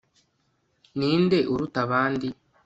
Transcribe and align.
Ninde 0.97 1.37
uruta 1.53 1.79
abandi 1.85 2.27